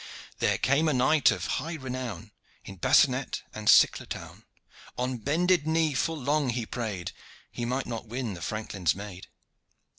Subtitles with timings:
[0.39, 2.31] There came a knight of high renown
[2.65, 4.45] In bassinet and ciclatoun;
[4.97, 7.11] On bended knee full long he prayed,
[7.51, 9.27] He might not win the franklin's maid.